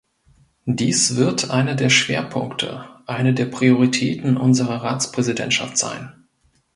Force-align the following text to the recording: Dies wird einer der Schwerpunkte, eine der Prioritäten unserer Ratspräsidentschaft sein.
Dies 0.65 1.15
wird 1.15 1.51
einer 1.51 1.75
der 1.75 1.91
Schwerpunkte, 1.91 2.89
eine 3.05 3.35
der 3.35 3.45
Prioritäten 3.45 4.35
unserer 4.35 4.77
Ratspräsidentschaft 4.81 5.77
sein. 5.77 6.25